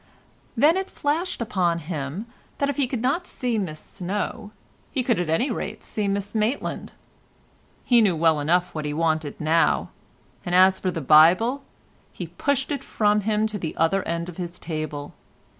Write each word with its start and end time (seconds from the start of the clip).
Then 0.57 0.77
it 0.77 0.89
flashed 0.89 1.43
upon 1.43 1.77
him 1.77 2.25
that 2.57 2.69
if 2.69 2.77
he 2.77 2.87
could 2.87 3.03
not 3.03 3.27
see 3.27 3.59
Miss 3.59 3.79
Snow 3.79 4.49
he 4.89 5.03
could 5.03 5.19
at 5.19 5.29
any 5.29 5.51
rate 5.51 5.83
see 5.83 6.07
Miss 6.07 6.33
Maitland. 6.33 6.93
He 7.83 8.01
knew 8.01 8.15
well 8.15 8.39
enough 8.39 8.73
what 8.73 8.85
he 8.85 8.95
wanted 8.95 9.39
now, 9.39 9.91
and 10.43 10.55
as 10.55 10.79
for 10.79 10.89
the 10.89 11.01
Bible, 11.01 11.61
he 12.11 12.25
pushed 12.25 12.71
it 12.71 12.83
from 12.83 13.21
him 13.21 13.45
to 13.45 13.59
the 13.59 13.77
other 13.77 14.01
end 14.07 14.27
of 14.27 14.37
his 14.37 14.57
table. 14.57 15.13